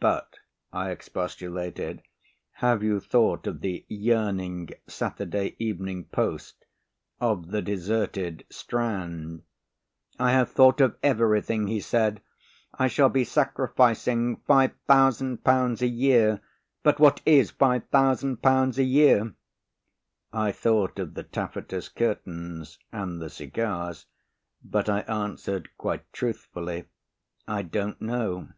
"But," 0.00 0.38
I 0.72 0.90
expostulated, 0.90 2.02
"have 2.64 2.82
you 2.82 2.98
thought 2.98 3.46
of 3.46 3.60
the 3.60 3.84
yearning 3.88 4.70
Saturday 4.86 5.54
Evening 5.58 6.04
Post, 6.04 6.64
of 7.20 7.48
the 7.50 7.60
deserted 7.60 8.46
Strand?" 8.48 9.42
"I 10.18 10.30
have 10.30 10.50
thought 10.50 10.80
of 10.80 10.96
everything," 11.02 11.66
he 11.66 11.80
said, 11.82 12.22
"I 12.72 12.88
shall 12.88 13.10
be 13.10 13.22
sacrificing 13.22 14.36
5,000 14.46 15.44
pounds 15.44 15.82
a 15.82 15.88
year, 15.88 16.40
but 16.82 16.98
what 16.98 17.20
is 17.26 17.50
5,000 17.50 18.40
pounds 18.40 18.78
a 18.78 18.82
year?" 18.82 19.34
I 20.32 20.52
thought 20.52 20.98
of 20.98 21.12
the 21.12 21.22
taffetas 21.24 21.90
curtains 21.90 22.78
and 22.92 23.20
the 23.20 23.28
cigars, 23.28 24.06
but 24.64 24.88
I 24.88 25.00
answered 25.00 25.68
quite 25.76 26.10
truthfully. 26.14 26.86
"I 27.46 27.60
don't 27.60 28.00
know." 28.00 28.48